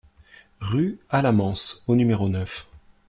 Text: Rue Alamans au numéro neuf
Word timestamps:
Rue 0.61 0.97
Alamans 1.11 1.53
au 1.85 1.93
numéro 1.95 2.27
neuf 2.27 2.67